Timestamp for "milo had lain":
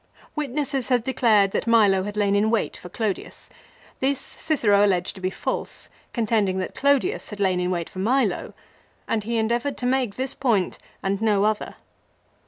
1.67-2.33